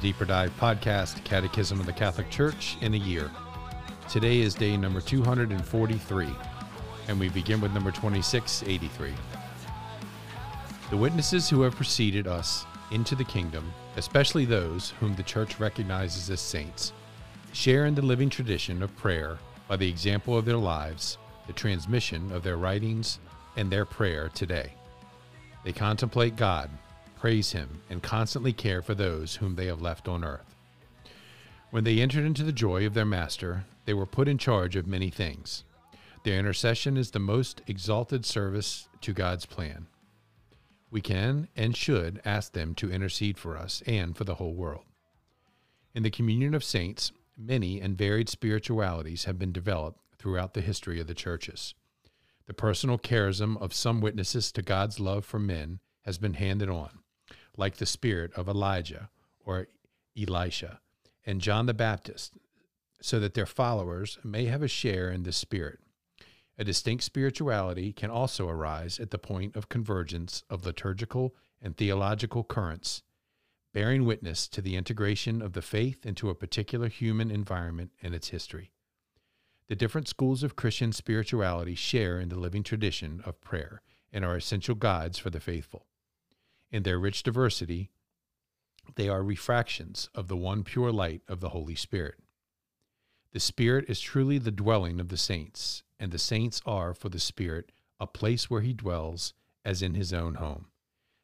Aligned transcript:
Deeper 0.00 0.24
Dive 0.24 0.50
podcast, 0.58 1.22
Catechism 1.24 1.78
of 1.80 1.86
the 1.86 1.92
Catholic 1.92 2.30
Church 2.30 2.76
in 2.80 2.94
a 2.94 2.96
Year. 2.96 3.30
Today 4.08 4.40
is 4.40 4.54
day 4.54 4.76
number 4.76 5.00
243, 5.00 6.28
and 7.08 7.20
we 7.20 7.28
begin 7.28 7.60
with 7.60 7.72
number 7.72 7.90
2683. 7.90 9.12
The 10.90 10.96
witnesses 10.96 11.48
who 11.48 11.62
have 11.62 11.76
preceded 11.76 12.26
us 12.26 12.64
into 12.90 13.14
the 13.14 13.24
kingdom, 13.24 13.72
especially 13.96 14.44
those 14.44 14.90
whom 15.00 15.14
the 15.14 15.22
Church 15.22 15.60
recognizes 15.60 16.30
as 16.30 16.40
saints, 16.40 16.92
share 17.52 17.86
in 17.86 17.94
the 17.94 18.02
living 18.02 18.30
tradition 18.30 18.82
of 18.82 18.96
prayer 18.96 19.38
by 19.68 19.76
the 19.76 19.88
example 19.88 20.36
of 20.36 20.44
their 20.44 20.56
lives, 20.56 21.18
the 21.46 21.52
transmission 21.52 22.32
of 22.32 22.42
their 22.42 22.56
writings, 22.56 23.18
and 23.56 23.70
their 23.70 23.84
prayer 23.84 24.30
today. 24.34 24.72
They 25.64 25.72
contemplate 25.72 26.36
God, 26.36 26.70
praise 27.16 27.52
Him, 27.52 27.82
and 27.88 28.02
constantly 28.02 28.52
care 28.52 28.82
for 28.82 28.94
those 28.94 29.36
whom 29.36 29.54
they 29.54 29.66
have 29.66 29.82
left 29.82 30.08
on 30.08 30.24
earth. 30.24 30.54
When 31.70 31.84
they 31.84 32.00
entered 32.00 32.24
into 32.24 32.44
the 32.44 32.52
joy 32.52 32.86
of 32.86 32.94
their 32.94 33.04
Master, 33.04 33.64
they 33.84 33.94
were 33.94 34.06
put 34.06 34.28
in 34.28 34.38
charge 34.38 34.76
of 34.76 34.86
many 34.86 35.10
things. 35.10 35.64
Their 36.24 36.38
intercession 36.38 36.96
is 36.96 37.10
the 37.10 37.18
most 37.18 37.62
exalted 37.66 38.24
service 38.24 38.88
to 39.02 39.12
God's 39.12 39.44
plan. 39.44 39.86
We 40.90 41.00
can 41.00 41.48
and 41.56 41.76
should 41.76 42.22
ask 42.24 42.52
them 42.52 42.74
to 42.76 42.90
intercede 42.90 43.36
for 43.36 43.56
us 43.56 43.82
and 43.86 44.16
for 44.16 44.24
the 44.24 44.36
whole 44.36 44.54
world. 44.54 44.84
In 45.94 46.02
the 46.02 46.10
communion 46.10 46.54
of 46.54 46.64
saints, 46.64 47.12
many 47.36 47.80
and 47.80 47.98
varied 47.98 48.28
spiritualities 48.28 49.24
have 49.24 49.38
been 49.38 49.52
developed 49.52 50.00
throughout 50.18 50.54
the 50.54 50.60
history 50.60 51.00
of 51.00 51.06
the 51.06 51.14
churches. 51.14 51.74
The 52.46 52.54
personal 52.54 52.98
charism 52.98 53.60
of 53.60 53.74
some 53.74 54.00
witnesses 54.00 54.52
to 54.52 54.62
God's 54.62 55.00
love 55.00 55.24
for 55.24 55.38
men 55.38 55.80
has 56.04 56.18
been 56.18 56.34
handed 56.34 56.68
on, 56.68 57.00
like 57.56 57.76
the 57.76 57.86
spirit 57.86 58.32
of 58.34 58.48
Elijah 58.48 59.10
or 59.44 59.68
Elisha 60.16 60.80
and 61.26 61.40
John 61.40 61.66
the 61.66 61.74
Baptist, 61.74 62.34
so 63.00 63.18
that 63.20 63.34
their 63.34 63.46
followers 63.46 64.18
may 64.22 64.46
have 64.46 64.62
a 64.62 64.68
share 64.68 65.10
in 65.10 65.22
this 65.22 65.36
spirit. 65.36 65.80
A 66.56 66.64
distinct 66.64 67.02
spirituality 67.02 67.92
can 67.92 68.10
also 68.10 68.48
arise 68.48 69.00
at 69.00 69.10
the 69.10 69.18
point 69.18 69.56
of 69.56 69.68
convergence 69.68 70.44
of 70.48 70.64
liturgical 70.64 71.34
and 71.60 71.76
theological 71.76 72.44
currents, 72.44 73.02
bearing 73.72 74.04
witness 74.04 74.46
to 74.48 74.62
the 74.62 74.76
integration 74.76 75.42
of 75.42 75.52
the 75.52 75.62
faith 75.62 76.06
into 76.06 76.30
a 76.30 76.34
particular 76.34 76.88
human 76.88 77.30
environment 77.30 77.90
and 78.02 78.14
its 78.14 78.28
history. 78.28 78.70
The 79.66 79.74
different 79.74 80.08
schools 80.08 80.42
of 80.42 80.56
Christian 80.56 80.92
spirituality 80.92 81.74
share 81.74 82.20
in 82.20 82.28
the 82.28 82.38
living 82.38 82.62
tradition 82.62 83.20
of 83.24 83.40
prayer 83.40 83.82
and 84.12 84.24
are 84.24 84.36
essential 84.36 84.74
guides 84.74 85.18
for 85.18 85.30
the 85.30 85.40
faithful. 85.40 85.86
In 86.74 86.82
their 86.82 86.98
rich 86.98 87.22
diversity, 87.22 87.92
they 88.96 89.08
are 89.08 89.22
refractions 89.22 90.10
of 90.12 90.26
the 90.26 90.36
one 90.36 90.64
pure 90.64 90.90
light 90.90 91.22
of 91.28 91.38
the 91.38 91.50
Holy 91.50 91.76
Spirit. 91.76 92.16
The 93.30 93.38
Spirit 93.38 93.84
is 93.88 94.00
truly 94.00 94.38
the 94.38 94.50
dwelling 94.50 94.98
of 94.98 95.06
the 95.06 95.16
saints, 95.16 95.84
and 96.00 96.10
the 96.10 96.18
saints 96.18 96.60
are 96.66 96.92
for 96.92 97.08
the 97.10 97.20
Spirit 97.20 97.70
a 98.00 98.08
place 98.08 98.50
where 98.50 98.62
he 98.62 98.72
dwells 98.72 99.34
as 99.64 99.82
in 99.82 99.94
his 99.94 100.12
own 100.12 100.34
home, 100.34 100.66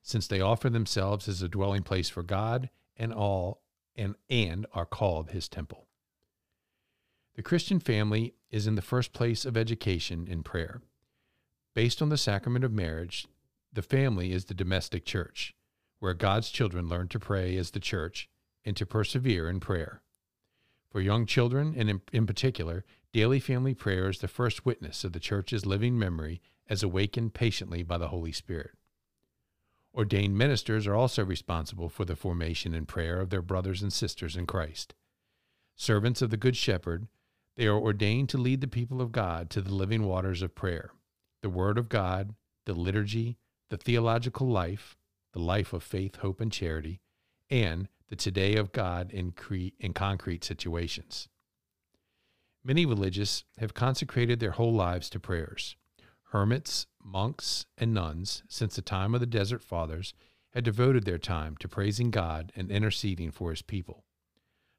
since 0.04 0.28
they 0.28 0.40
offer 0.40 0.70
themselves 0.70 1.26
as 1.26 1.42
a 1.42 1.48
dwelling 1.48 1.82
place 1.82 2.08
for 2.08 2.22
God 2.22 2.70
and 2.96 3.12
all 3.12 3.60
and, 3.96 4.14
and 4.28 4.66
are 4.72 4.86
called 4.86 5.30
his 5.30 5.48
temple. 5.48 5.88
The 7.34 7.42
Christian 7.42 7.80
family 7.80 8.34
is 8.52 8.68
in 8.68 8.76
the 8.76 8.82
first 8.82 9.12
place 9.12 9.44
of 9.44 9.56
education 9.56 10.28
in 10.28 10.44
prayer. 10.44 10.80
Based 11.74 12.00
on 12.00 12.08
the 12.08 12.16
sacrament 12.16 12.64
of 12.64 12.70
marriage, 12.70 13.26
the 13.72 13.82
family 13.82 14.32
is 14.32 14.46
the 14.46 14.54
domestic 14.54 15.04
church, 15.04 15.54
where 15.98 16.14
God's 16.14 16.50
children 16.50 16.88
learn 16.88 17.08
to 17.08 17.20
pray 17.20 17.56
as 17.56 17.70
the 17.70 17.80
church 17.80 18.28
and 18.64 18.76
to 18.76 18.86
persevere 18.86 19.48
in 19.48 19.60
prayer. 19.60 20.02
For 20.90 21.00
young 21.00 21.24
children, 21.24 21.74
and 21.76 21.88
in, 21.88 22.00
in, 22.12 22.26
particular, 22.26 22.84
daily 23.12 23.38
family 23.38 23.74
prayer 23.74 24.08
is 24.08 24.18
the 24.18 24.28
first 24.28 24.66
witness 24.66 25.04
of 25.04 25.12
the 25.12 25.20
church's 25.20 25.64
living 25.64 25.98
memory 25.98 26.40
as 26.68 26.82
awakened 26.82 27.32
patiently 27.32 27.82
by 27.82 27.96
the 27.96 28.08
Holy 28.08 28.32
Spirit. 28.32 28.72
Ordained 29.94 30.36
ministers 30.36 30.86
are 30.86 30.94
also 30.94 31.24
responsible 31.24 31.88
for 31.88 32.04
the 32.04 32.16
formation 32.16 32.74
and 32.74 32.86
prayer 32.88 33.20
of 33.20 33.30
their 33.30 33.42
brothers 33.42 33.82
and 33.82 33.92
sisters 33.92 34.36
in 34.36 34.46
Christ. 34.46 34.94
Servants 35.76 36.22
of 36.22 36.30
the 36.30 36.36
Good 36.36 36.56
Shepherd, 36.56 37.08
they 37.56 37.66
are 37.66 37.78
ordained 37.78 38.28
to 38.30 38.38
lead 38.38 38.60
the 38.60 38.68
people 38.68 39.00
of 39.00 39.12
God 39.12 39.50
to 39.50 39.60
the 39.60 39.74
living 39.74 40.04
waters 40.04 40.42
of 40.42 40.54
prayer, 40.54 40.90
the 41.42 41.50
Word 41.50 41.78
of 41.78 41.88
God, 41.88 42.34
the 42.66 42.74
liturgy, 42.74 43.36
the 43.70 43.78
theological 43.78 44.48
life, 44.48 44.96
the 45.32 45.38
life 45.38 45.72
of 45.72 45.82
faith, 45.82 46.16
hope, 46.16 46.40
and 46.40 46.52
charity, 46.52 47.00
and 47.48 47.88
the 48.08 48.16
today 48.16 48.56
of 48.56 48.72
God 48.72 49.10
in, 49.12 49.30
cre- 49.30 49.74
in 49.78 49.94
concrete 49.94 50.44
situations. 50.44 51.28
Many 52.62 52.84
religious 52.84 53.44
have 53.58 53.72
consecrated 53.72 54.40
their 54.40 54.50
whole 54.50 54.74
lives 54.74 55.08
to 55.10 55.20
prayers. 55.20 55.76
Hermits, 56.32 56.86
monks, 57.02 57.64
and 57.78 57.94
nuns, 57.94 58.42
since 58.48 58.76
the 58.76 58.82
time 58.82 59.14
of 59.14 59.20
the 59.20 59.26
Desert 59.26 59.62
Fathers, 59.62 60.12
had 60.50 60.64
devoted 60.64 61.04
their 61.04 61.18
time 61.18 61.56
to 61.58 61.68
praising 61.68 62.10
God 62.10 62.52
and 62.56 62.70
interceding 62.70 63.30
for 63.30 63.50
his 63.50 63.62
people. 63.62 64.04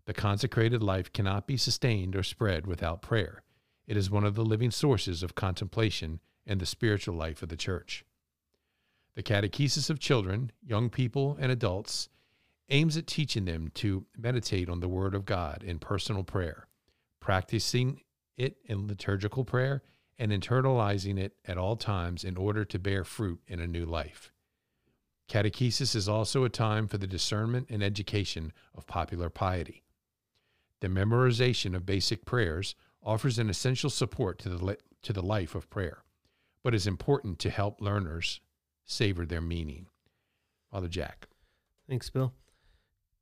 The 0.06 0.13
consecrated 0.13 0.84
life 0.84 1.13
cannot 1.13 1.47
be 1.47 1.57
sustained 1.57 2.16
or 2.16 2.24
spread 2.24 2.68
without 2.68 3.01
prayer. 3.01 3.44
It 3.88 3.96
is 3.96 4.12
one 4.12 4.25
of 4.25 4.35
the 4.35 4.46
living 4.46 4.72
sources 4.72 5.24
of 5.24 5.35
contemplation 5.35 6.19
and 6.46 6.59
the 6.59 6.66
spiritual 6.66 7.16
life 7.16 7.41
of 7.41 7.50
the 7.50 7.57
church. 7.57 8.03
The 9.21 9.33
Catechesis 9.35 9.91
of 9.91 9.99
Children, 9.99 10.51
Young 10.65 10.89
People, 10.89 11.37
and 11.39 11.51
Adults 11.51 12.09
aims 12.69 12.97
at 12.97 13.05
teaching 13.05 13.45
them 13.45 13.69
to 13.75 14.07
meditate 14.17 14.67
on 14.67 14.79
the 14.79 14.87
Word 14.87 15.13
of 15.13 15.25
God 15.25 15.61
in 15.63 15.77
personal 15.77 16.23
prayer, 16.23 16.65
practicing 17.19 18.01
it 18.35 18.57
in 18.65 18.87
liturgical 18.87 19.45
prayer, 19.45 19.83
and 20.17 20.31
internalizing 20.31 21.19
it 21.19 21.35
at 21.45 21.59
all 21.59 21.75
times 21.75 22.23
in 22.23 22.35
order 22.35 22.65
to 22.65 22.79
bear 22.79 23.03
fruit 23.03 23.39
in 23.45 23.59
a 23.59 23.67
new 23.67 23.85
life. 23.85 24.31
Catechesis 25.29 25.95
is 25.95 26.09
also 26.09 26.43
a 26.43 26.49
time 26.49 26.88
for 26.88 26.97
the 26.97 27.05
discernment 27.05 27.67
and 27.69 27.83
education 27.83 28.51
of 28.73 28.88
popular 28.88 29.29
piety. 29.29 29.83
The 30.79 30.88
memorization 30.88 31.75
of 31.75 31.85
basic 31.85 32.25
prayers 32.25 32.73
offers 33.03 33.38
an 33.38 33.51
essential 33.51 33.91
support 33.91 34.39
to 34.39 34.49
the, 34.49 34.77
to 35.03 35.13
the 35.13 35.21
life 35.21 35.53
of 35.53 35.69
prayer, 35.69 36.01
but 36.63 36.73
is 36.73 36.88
important 36.88 37.38
to 37.38 37.51
help 37.51 37.79
learners 37.79 38.41
savor 38.86 39.25
their 39.25 39.42
meaning. 39.42 39.88
Father 40.72 40.88
Jack. 40.88 41.28
Thanks, 41.88 42.09
Bill. 42.09 42.34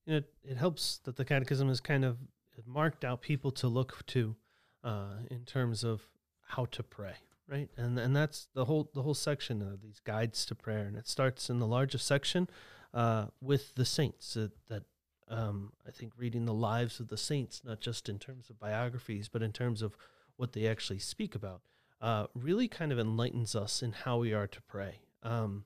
It, 0.06 0.32
it 0.44 0.58
helps 0.58 1.00
that 1.04 1.16
the 1.16 1.26
Catechism 1.26 1.68
has 1.68 1.80
kind 1.80 2.06
of 2.06 2.18
marked 2.66 3.04
out 3.04 3.22
people 3.22 3.52
to 3.52 3.68
look 3.68 4.06
to 4.08 4.36
uh, 4.84 5.16
in 5.30 5.46
terms 5.46 5.84
of 5.84 6.02
how 6.48 6.66
to 6.66 6.84
pray, 6.84 7.16
right? 7.48 7.70
And 7.78 7.98
and 8.00 8.16
that's 8.16 8.48
the 8.54 8.66
whole 8.66 8.90
the 8.94 9.04
whole 9.04 9.14
section 9.14 9.62
of 9.62 9.82
these 9.82 10.00
guides 10.00 10.46
to 10.48 10.56
prayer, 10.56 10.86
and 10.86 10.96
it 10.96 11.08
starts 11.08 11.50
in 11.50 11.60
the 11.60 11.68
largest 11.68 12.06
section 12.06 12.50
uh, 12.94 13.28
with 13.42 13.76
the 13.76 13.86
saints 13.86 14.34
that, 14.34 14.52
that 14.68 14.84
um, 15.28 15.74
I 15.88 15.92
think 15.92 16.14
reading 16.18 16.46
the 16.46 16.54
lives 16.54 17.00
of 17.00 17.08
the 17.10 17.18
saints, 17.18 17.62
not 17.64 17.82
just 17.82 18.10
in 18.10 18.20
terms 18.20 18.50
of 18.50 18.60
biographies, 18.60 19.30
but 19.30 19.44
in 19.44 19.52
terms 19.52 19.82
of 19.82 19.96
what 20.38 20.54
they 20.54 20.68
actually 20.68 21.00
speak 21.00 21.36
about, 21.36 21.62
uh, 22.02 22.28
really 22.34 22.68
kind 22.68 22.92
of 22.92 23.00
enlightens 23.00 23.56
us 23.56 23.84
in 23.84 23.92
how 23.92 24.18
we 24.18 24.34
are 24.34 24.48
to 24.48 24.62
pray. 24.64 25.02
Um, 25.24 25.66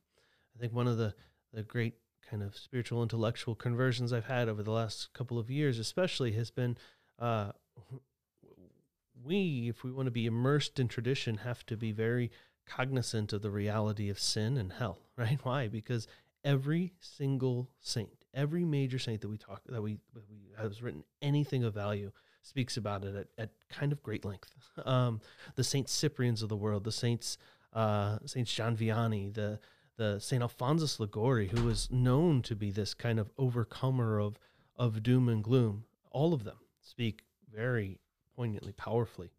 I 0.55 0.59
think 0.59 0.73
one 0.73 0.87
of 0.87 0.97
the, 0.97 1.13
the 1.53 1.63
great 1.63 1.95
kind 2.29 2.43
of 2.43 2.57
spiritual 2.57 3.03
intellectual 3.03 3.55
conversions 3.55 4.13
I've 4.13 4.25
had 4.25 4.49
over 4.49 4.63
the 4.63 4.71
last 4.71 5.13
couple 5.13 5.37
of 5.37 5.51
years, 5.51 5.79
especially, 5.79 6.31
has 6.33 6.51
been 6.51 6.77
uh, 7.19 7.51
we, 9.23 9.67
if 9.69 9.83
we 9.83 9.91
want 9.91 10.07
to 10.07 10.11
be 10.11 10.25
immersed 10.25 10.79
in 10.79 10.87
tradition, 10.87 11.37
have 11.37 11.65
to 11.67 11.77
be 11.77 11.91
very 11.91 12.31
cognizant 12.65 13.33
of 13.33 13.41
the 13.41 13.51
reality 13.51 14.09
of 14.09 14.19
sin 14.19 14.57
and 14.57 14.73
hell, 14.73 14.99
right? 15.17 15.39
Why? 15.43 15.67
Because 15.67 16.07
every 16.43 16.93
single 16.99 17.69
saint, 17.79 18.09
every 18.33 18.65
major 18.65 18.99
saint 18.99 19.21
that 19.21 19.29
we 19.29 19.37
talk 19.37 19.61
that 19.67 19.81
we, 19.81 19.99
that 20.13 20.29
we 20.29 20.51
has 20.57 20.81
written 20.81 21.03
anything 21.21 21.63
of 21.63 21.73
value 21.73 22.11
speaks 22.41 22.75
about 22.75 23.05
it 23.05 23.15
at, 23.15 23.27
at 23.37 23.49
kind 23.69 23.91
of 23.91 24.03
great 24.03 24.25
length. 24.25 24.51
Um, 24.85 25.21
the 25.53 25.63
Saint 25.63 25.87
Cyprians 25.87 26.41
of 26.41 26.49
the 26.49 26.55
world, 26.55 26.83
the 26.83 26.91
saints 26.91 27.37
uh, 27.73 28.19
Saint 28.25 28.47
John 28.47 28.75
Vianney, 28.77 29.33
the 29.33 29.59
the 29.95 30.19
Saint 30.19 30.41
Alphonsus 30.41 30.99
Liguori, 30.99 31.49
who 31.49 31.65
was 31.65 31.91
known 31.91 32.41
to 32.41 32.55
be 32.55 32.71
this 32.71 32.93
kind 32.93 33.19
of 33.19 33.31
overcomer 33.37 34.19
of 34.19 34.39
of 34.75 35.03
doom 35.03 35.29
and 35.29 35.43
gloom. 35.43 35.85
All 36.11 36.33
of 36.33 36.43
them 36.43 36.57
speak 36.81 37.23
very 37.53 37.99
poignantly, 38.35 38.73
powerfully 38.73 39.31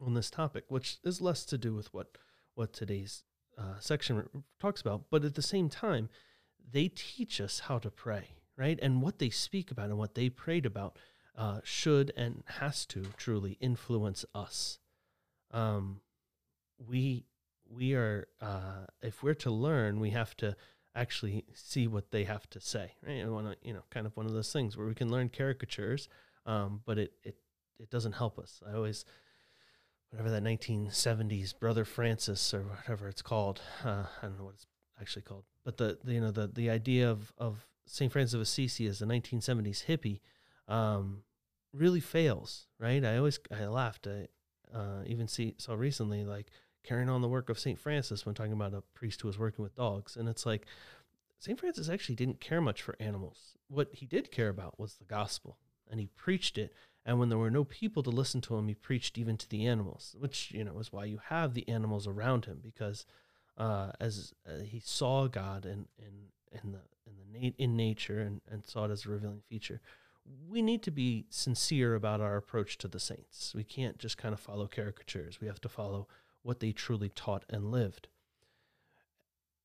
on 0.00 0.14
this 0.14 0.30
topic, 0.30 0.64
which 0.68 0.98
is 1.04 1.20
less 1.20 1.44
to 1.46 1.58
do 1.58 1.74
with 1.74 1.92
what 1.94 2.18
what 2.54 2.72
today's 2.72 3.24
uh, 3.58 3.78
section 3.80 4.44
talks 4.60 4.80
about, 4.80 5.04
but 5.10 5.24
at 5.24 5.34
the 5.34 5.42
same 5.42 5.68
time, 5.68 6.08
they 6.72 6.88
teach 6.88 7.40
us 7.40 7.60
how 7.60 7.78
to 7.78 7.90
pray, 7.90 8.30
right? 8.56 8.78
And 8.82 9.02
what 9.02 9.18
they 9.18 9.30
speak 9.30 9.70
about 9.70 9.90
and 9.90 9.98
what 9.98 10.14
they 10.14 10.28
prayed 10.28 10.66
about 10.66 10.98
uh, 11.36 11.60
should 11.64 12.12
and 12.16 12.42
has 12.46 12.86
to 12.86 13.06
truly 13.16 13.56
influence 13.60 14.24
us. 14.34 14.78
Um, 15.50 16.00
we 16.78 17.24
we 17.70 17.94
are 17.94 18.28
uh, 18.40 18.86
if 19.02 19.22
we're 19.22 19.34
to 19.34 19.50
learn, 19.50 20.00
we 20.00 20.10
have 20.10 20.36
to 20.38 20.56
actually 20.94 21.44
see 21.54 21.86
what 21.86 22.10
they 22.10 22.24
have 22.24 22.48
to 22.50 22.60
say. 22.60 22.92
Right? 23.06 23.14
And 23.14 23.32
wanna, 23.32 23.56
you 23.62 23.72
know, 23.72 23.84
kind 23.90 24.06
of 24.06 24.16
one 24.16 24.26
of 24.26 24.32
those 24.32 24.52
things 24.52 24.76
where 24.76 24.86
we 24.86 24.94
can 24.94 25.10
learn 25.10 25.28
caricatures, 25.28 26.08
um, 26.46 26.82
but 26.84 26.98
it 26.98 27.12
it 27.22 27.36
it 27.78 27.90
doesn't 27.90 28.12
help 28.12 28.38
us. 28.38 28.62
I 28.68 28.74
always 28.74 29.04
whatever 30.10 30.30
that 30.30 30.44
1970s 30.44 31.58
Brother 31.58 31.84
Francis 31.84 32.54
or 32.54 32.62
whatever 32.62 33.08
it's 33.08 33.22
called. 33.22 33.60
Uh, 33.84 34.04
I 34.22 34.26
don't 34.26 34.38
know 34.38 34.44
what 34.44 34.54
it's 34.54 34.66
actually 35.00 35.22
called, 35.22 35.44
but 35.64 35.76
the, 35.76 35.98
the 36.04 36.14
you 36.14 36.20
know 36.20 36.30
the 36.30 36.48
the 36.48 36.70
idea 36.70 37.10
of 37.10 37.32
of 37.38 37.66
Saint 37.86 38.12
Francis 38.12 38.34
of 38.34 38.40
Assisi 38.40 38.86
as 38.86 39.00
the 39.00 39.06
1970s 39.06 39.86
hippie 39.86 40.20
um, 40.68 41.22
really 41.72 42.00
fails. 42.00 42.66
Right? 42.78 43.04
I 43.04 43.16
always 43.16 43.40
I 43.50 43.66
laughed. 43.66 44.06
I 44.06 44.28
uh, 44.74 45.02
even 45.06 45.28
see 45.28 45.54
saw 45.58 45.74
recently 45.74 46.24
like 46.24 46.46
carrying 46.84 47.08
on 47.08 47.22
the 47.22 47.28
work 47.28 47.48
of 47.48 47.58
Saint 47.58 47.78
Francis 47.78 48.24
when 48.24 48.34
talking 48.34 48.52
about 48.52 48.74
a 48.74 48.82
priest 48.94 49.22
who 49.22 49.28
was 49.28 49.38
working 49.38 49.62
with 49.62 49.74
dogs, 49.74 50.16
and 50.16 50.28
it's 50.28 50.46
like 50.46 50.66
Saint 51.38 51.58
Francis 51.58 51.88
actually 51.88 52.14
didn't 52.14 52.40
care 52.40 52.60
much 52.60 52.82
for 52.82 52.96
animals. 53.00 53.56
What 53.68 53.88
he 53.92 54.06
did 54.06 54.30
care 54.30 54.48
about 54.48 54.78
was 54.78 54.94
the 54.94 55.04
gospel, 55.04 55.58
and 55.90 55.98
he 55.98 56.06
preached 56.06 56.58
it 56.58 56.72
and 57.06 57.18
when 57.18 57.28
there 57.28 57.38
were 57.38 57.50
no 57.50 57.64
people 57.64 58.02
to 58.02 58.10
listen 58.10 58.40
to 58.42 58.56
him, 58.56 58.68
he 58.68 58.74
preached 58.74 59.18
even 59.18 59.36
to 59.36 59.48
the 59.48 59.66
animals, 59.66 60.16
which 60.18 60.50
you 60.52 60.64
know 60.64 60.78
is 60.78 60.92
why 60.92 61.04
you 61.04 61.20
have 61.28 61.54
the 61.54 61.68
animals 61.68 62.06
around 62.06 62.46
him 62.46 62.60
because 62.62 63.04
uh, 63.58 63.92
as 64.00 64.32
uh, 64.48 64.62
he 64.62 64.80
saw 64.80 65.26
God 65.28 65.66
in 65.66 65.86
in 65.98 66.30
in 66.50 66.72
the 66.72 66.80
in 67.06 67.16
the 67.18 67.38
na- 67.38 67.54
in 67.58 67.76
nature 67.76 68.20
and, 68.20 68.40
and 68.50 68.64
saw 68.64 68.86
it 68.86 68.90
as 68.90 69.04
a 69.04 69.10
revealing 69.10 69.42
feature. 69.48 69.80
We 70.48 70.62
need 70.62 70.82
to 70.84 70.90
be 70.90 71.26
sincere 71.28 71.94
about 71.94 72.22
our 72.22 72.38
approach 72.38 72.78
to 72.78 72.88
the 72.88 73.00
saints. 73.00 73.52
We 73.54 73.62
can't 73.62 73.98
just 73.98 74.16
kind 74.16 74.32
of 74.32 74.40
follow 74.40 74.66
caricatures. 74.66 75.38
We 75.38 75.48
have 75.48 75.60
to 75.60 75.68
follow 75.68 76.08
what 76.44 76.60
they 76.60 76.70
truly 76.70 77.08
taught 77.08 77.44
and 77.50 77.72
lived. 77.72 78.06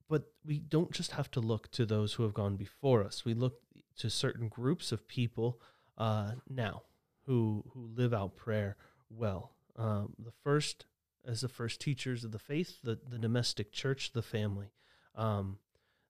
But 0.07 0.31
we 0.43 0.57
don't 0.57 0.91
just 0.91 1.11
have 1.11 1.29
to 1.31 1.39
look 1.39 1.69
to 1.71 1.85
those 1.85 2.13
who 2.13 2.23
have 2.23 2.33
gone 2.33 2.55
before 2.55 3.03
us. 3.03 3.23
We 3.23 3.35
look 3.35 3.61
to 3.97 4.09
certain 4.09 4.47
groups 4.47 4.91
of 4.91 5.07
people 5.07 5.61
uh, 5.97 6.31
now 6.49 6.83
who 7.25 7.63
who 7.73 7.91
live 7.95 8.13
out 8.13 8.35
prayer 8.35 8.75
well. 9.09 9.51
Um, 9.75 10.13
the 10.17 10.31
first, 10.43 10.85
as 11.25 11.41
the 11.41 11.47
first 11.49 11.79
teachers 11.79 12.23
of 12.23 12.31
the 12.31 12.39
faith, 12.39 12.79
the, 12.83 12.97
the 13.07 13.19
domestic 13.19 13.71
church, 13.71 14.13
the 14.13 14.23
family, 14.23 14.71
um, 15.13 15.59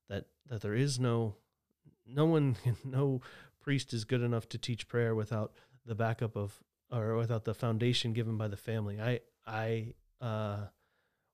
that 0.08 0.26
that 0.48 0.62
there 0.62 0.74
is 0.74 0.98
no 0.98 1.34
no 2.06 2.24
one, 2.24 2.56
no 2.84 3.20
priest 3.60 3.92
is 3.92 4.04
good 4.04 4.22
enough 4.22 4.48
to 4.48 4.58
teach 4.58 4.88
prayer 4.88 5.14
without 5.14 5.52
the 5.84 5.94
backup 5.94 6.36
of 6.36 6.62
or 6.90 7.16
without 7.16 7.44
the 7.44 7.54
foundation 7.54 8.12
given 8.12 8.36
by 8.38 8.48
the 8.48 8.56
family. 8.56 9.00
I 9.00 9.20
I 9.46 9.94
uh, 10.20 10.66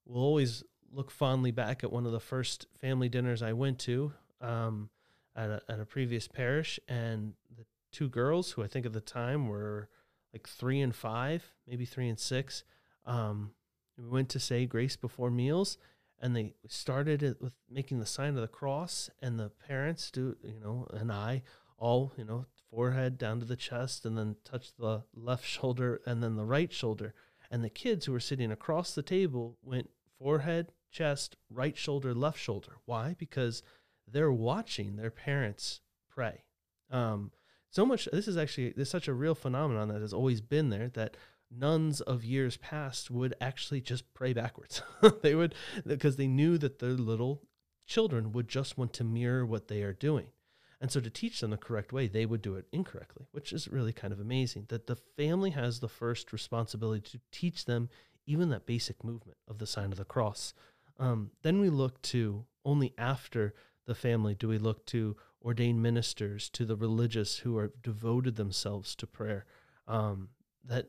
will 0.06 0.22
always 0.22 0.62
look 0.92 1.10
fondly 1.10 1.50
back 1.50 1.84
at 1.84 1.92
one 1.92 2.06
of 2.06 2.12
the 2.12 2.20
first 2.20 2.66
family 2.80 3.08
dinners 3.08 3.42
I 3.42 3.52
went 3.52 3.78
to 3.80 4.12
um, 4.40 4.90
at 5.34 5.50
a, 5.50 5.62
at 5.68 5.80
a 5.80 5.84
previous 5.84 6.28
parish, 6.28 6.78
and 6.88 7.34
the 7.56 7.64
two 7.92 8.08
girls 8.08 8.52
who 8.52 8.62
I 8.62 8.66
think 8.66 8.86
at 8.86 8.92
the 8.92 9.00
time 9.00 9.48
were 9.48 9.88
like 10.32 10.48
three 10.48 10.80
and 10.80 10.94
five, 10.94 11.52
maybe 11.66 11.84
three 11.84 12.08
and 12.08 12.18
six. 12.18 12.64
Um, 13.04 13.52
we 13.96 14.06
went 14.06 14.28
to 14.30 14.40
say 14.40 14.66
grace 14.66 14.96
before 14.96 15.30
meals, 15.30 15.78
and 16.20 16.34
they 16.34 16.54
started 16.68 17.22
it 17.22 17.40
with 17.40 17.52
making 17.70 17.98
the 17.98 18.06
sign 18.06 18.30
of 18.30 18.40
the 18.40 18.48
cross, 18.48 19.10
and 19.20 19.38
the 19.38 19.50
parents 19.66 20.10
do, 20.10 20.36
you 20.42 20.60
know, 20.60 20.86
and 20.92 21.10
I 21.12 21.42
all, 21.78 22.12
you 22.16 22.24
know, 22.24 22.46
forehead 22.70 23.18
down 23.18 23.40
to 23.40 23.46
the 23.46 23.56
chest, 23.56 24.06
and 24.06 24.16
then 24.16 24.36
touch 24.44 24.74
the 24.76 25.04
left 25.14 25.44
shoulder, 25.46 26.00
and 26.06 26.22
then 26.22 26.36
the 26.36 26.44
right 26.44 26.72
shoulder. 26.72 27.14
And 27.50 27.62
the 27.62 27.70
kids 27.70 28.06
who 28.06 28.12
were 28.12 28.20
sitting 28.20 28.50
across 28.50 28.94
the 28.94 29.02
table 29.02 29.58
went 29.62 29.90
forehead, 30.18 30.72
chest, 30.90 31.36
right 31.50 31.76
shoulder, 31.76 32.14
left 32.14 32.38
shoulder. 32.38 32.76
Why? 32.84 33.14
Because 33.18 33.62
they're 34.06 34.32
watching 34.32 34.96
their 34.96 35.10
parents 35.10 35.80
pray. 36.08 36.44
Um, 36.90 37.32
so 37.70 37.84
much 37.84 38.08
this 38.12 38.28
is 38.28 38.36
actually 38.36 38.70
there's 38.70 38.90
such 38.90 39.08
a 39.08 39.12
real 39.12 39.34
phenomenon 39.34 39.88
that 39.88 40.00
has 40.00 40.12
always 40.12 40.40
been 40.40 40.70
there 40.70 40.88
that 40.90 41.16
nuns 41.50 42.00
of 42.00 42.24
years 42.24 42.56
past 42.56 43.10
would 43.10 43.34
actually 43.40 43.80
just 43.80 44.12
pray 44.14 44.32
backwards 44.32 44.82
they 45.22 45.34
would 45.34 45.54
because 45.86 46.16
they 46.16 46.26
knew 46.26 46.58
that 46.58 46.78
their 46.78 46.90
little 46.90 47.42
children 47.86 48.32
would 48.32 48.48
just 48.48 48.78
want 48.78 48.92
to 48.92 49.04
mirror 49.04 49.44
what 49.44 49.68
they 49.68 49.82
are 49.82 49.92
doing 49.92 50.26
and 50.80 50.90
so 50.90 51.00
to 51.00 51.10
teach 51.10 51.40
them 51.40 51.50
the 51.50 51.56
correct 51.56 51.92
way 51.92 52.06
they 52.06 52.26
would 52.26 52.42
do 52.42 52.54
it 52.54 52.66
incorrectly 52.72 53.26
which 53.32 53.52
is 53.52 53.68
really 53.68 53.92
kind 53.92 54.12
of 54.12 54.20
amazing 54.20 54.66
that 54.68 54.86
the 54.86 54.96
family 54.96 55.50
has 55.50 55.80
the 55.80 55.88
first 55.88 56.32
responsibility 56.32 57.00
to 57.00 57.20
teach 57.30 57.64
them 57.64 57.88
even 58.26 58.48
that 58.50 58.66
basic 58.66 59.04
movement 59.04 59.38
of 59.48 59.58
the 59.58 59.66
sign 59.66 59.92
of 59.92 59.98
the 59.98 60.04
cross 60.04 60.54
um, 60.98 61.30
then 61.42 61.60
we 61.60 61.68
look 61.68 62.00
to 62.02 62.44
only 62.64 62.92
after 62.98 63.54
the 63.86 63.94
family 63.94 64.34
do 64.34 64.48
we 64.48 64.58
look 64.58 64.84
to 64.86 65.16
ordained 65.46 65.80
ministers, 65.80 66.48
to 66.50 66.64
the 66.64 66.76
religious 66.76 67.38
who 67.38 67.56
are 67.56 67.72
devoted 67.82 68.34
themselves 68.34 68.96
to 68.96 69.06
prayer, 69.06 69.46
um, 69.86 70.28
that 70.64 70.88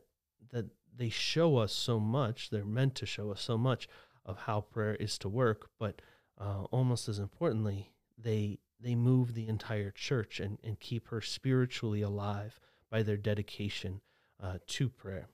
that 0.50 0.66
they 0.96 1.10
show 1.10 1.58
us 1.58 1.72
so 1.72 2.00
much. 2.00 2.50
They're 2.50 2.66
meant 2.66 2.96
to 2.96 3.06
show 3.06 3.32
us 3.32 3.42
so 3.42 3.58
much 3.58 3.88
of 4.26 4.38
how 4.40 4.62
prayer 4.62 4.96
is 4.96 5.18
to 5.20 5.30
work, 5.30 5.70
but 5.78 6.02
uh, 6.40 6.64
almost 6.72 7.08
as 7.08 7.20
importantly, 7.20 7.92
they 8.18 8.58
they 8.80 8.96
move 8.96 9.34
the 9.34 9.48
entire 9.48 9.92
church 9.92 10.40
and, 10.40 10.58
and 10.64 10.80
keep 10.80 11.08
her 11.10 11.22
spiritually 11.22 12.02
alive 12.02 12.60
by 12.90 13.04
their 13.04 13.18
dedication 13.18 14.02
uh, 14.42 14.58
to 14.68 14.90
prayer. 14.90 15.28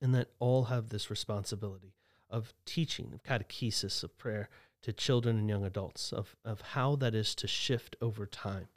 And 0.00 0.14
that 0.14 0.30
all 0.38 0.64
have 0.64 0.88
this 0.88 1.10
responsibility 1.10 1.94
of 2.30 2.54
teaching, 2.64 3.12
of 3.12 3.22
catechesis, 3.22 4.02
of 4.02 4.16
prayer, 4.16 4.48
to 4.82 4.92
children 4.92 5.38
and 5.38 5.48
young 5.48 5.64
adults 5.64 6.12
of, 6.12 6.36
of 6.44 6.60
how 6.60 6.96
that 6.96 7.14
is 7.14 7.34
to 7.34 7.46
shift 7.46 7.96
over 8.00 8.24
time. 8.26 8.68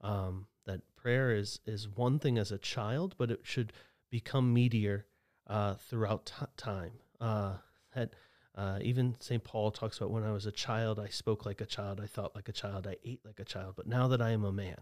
Um, 0.00 0.46
that 0.66 0.80
prayer 0.96 1.32
is, 1.32 1.60
is 1.64 1.88
one 1.88 2.18
thing 2.18 2.38
as 2.38 2.50
a 2.50 2.58
child, 2.58 3.14
but 3.16 3.30
it 3.30 3.40
should 3.42 3.72
become 4.10 4.54
meatier 4.54 5.04
uh, 5.46 5.74
throughout 5.74 6.26
t- 6.26 6.46
time. 6.56 6.92
Uh, 7.20 7.54
that 7.94 8.14
uh, 8.54 8.78
even 8.82 9.16
St. 9.18 9.42
Paul 9.42 9.70
talks 9.70 9.96
about 9.96 10.10
when 10.10 10.24
I 10.24 10.32
was 10.32 10.46
a 10.46 10.52
child, 10.52 10.98
I 10.98 11.08
spoke 11.08 11.46
like 11.46 11.60
a 11.60 11.66
child, 11.66 12.00
I 12.02 12.06
thought 12.06 12.34
like 12.34 12.48
a 12.48 12.52
child, 12.52 12.86
I 12.86 12.96
ate 13.04 13.24
like 13.24 13.40
a 13.40 13.44
child. 13.44 13.74
But 13.76 13.86
now 13.86 14.08
that 14.08 14.20
I 14.20 14.30
am 14.30 14.44
a 14.44 14.52
man, 14.52 14.80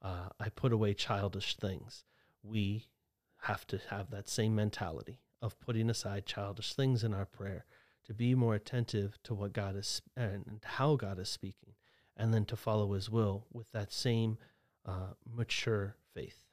uh, 0.00 0.28
I 0.38 0.48
put 0.50 0.72
away 0.72 0.94
childish 0.94 1.56
things. 1.56 2.04
We 2.42 2.86
have 3.42 3.66
to 3.68 3.80
have 3.90 4.10
that 4.10 4.28
same 4.28 4.54
mentality 4.54 5.20
of 5.42 5.58
putting 5.60 5.90
aside 5.90 6.26
childish 6.26 6.74
things 6.74 7.02
in 7.02 7.12
our 7.12 7.26
prayer 7.26 7.64
to 8.06 8.14
be 8.14 8.34
more 8.34 8.54
attentive 8.54 9.18
to 9.24 9.34
what 9.34 9.52
God 9.52 9.76
is 9.76 10.00
and 10.16 10.60
how 10.64 10.96
God 10.96 11.18
is 11.18 11.28
speaking, 11.28 11.74
and 12.16 12.32
then 12.32 12.44
to 12.46 12.56
follow 12.56 12.92
His 12.92 13.10
will 13.10 13.46
with 13.52 13.70
that 13.72 13.92
same 13.92 14.38
uh, 14.86 15.14
mature 15.26 15.96
faith. 16.14 16.47